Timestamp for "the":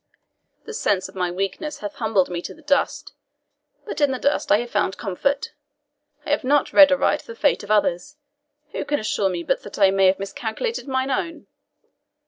0.65-0.73, 2.55-2.63, 4.11-4.17, 7.21-7.35